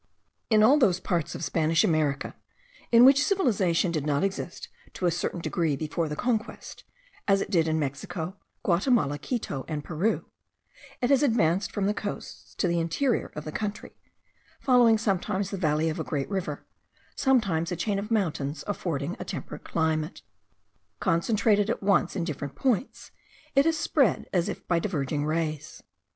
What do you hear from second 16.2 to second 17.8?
river, sometimes a